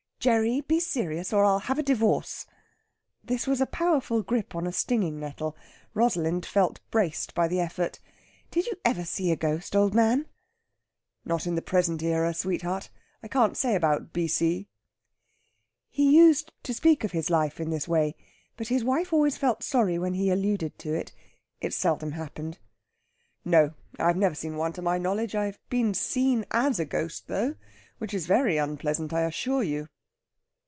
[0.21, 2.45] "Gerry, be serious, or I'll have a divorce!"
[3.23, 5.57] This was a powerful grip on a stinging nettle.
[5.95, 7.99] Rosalind felt braced by the effort.
[8.51, 10.27] "Did you ever see a ghost, old man?"
[11.25, 12.91] "Not in the present era, sweetheart.
[13.23, 14.67] I can't say about B.C."
[15.89, 18.15] He used to speak of his life in this way,
[18.57, 21.11] but his wife always felt sorry when he alluded to it.
[21.61, 22.59] It seldom happened.
[23.43, 25.33] "No, I have never seen one to my knowledge.
[25.33, 27.55] I've been seen as a ghost, though,
[27.97, 29.87] which is very unpleasant, I assure you."